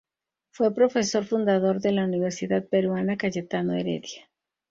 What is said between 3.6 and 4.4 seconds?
Heredia.